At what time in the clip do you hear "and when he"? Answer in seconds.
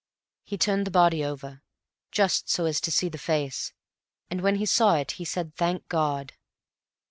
4.31-4.65